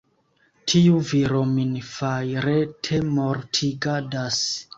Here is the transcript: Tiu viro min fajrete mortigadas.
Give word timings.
Tiu 0.71 1.01
viro 1.09 1.41
min 1.57 1.75
fajrete 1.89 3.01
mortigadas. 3.19 4.43